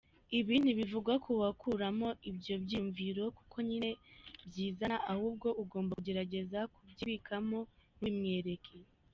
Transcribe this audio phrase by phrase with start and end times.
[0.39, 3.89] Ibi ntibivuga ko wakwikuramo ibyo byiyumviro kuko nyine
[4.49, 7.59] byizana, ahubwo ugomba kugerageza kubyibikamo
[7.97, 8.75] ntubimwereke.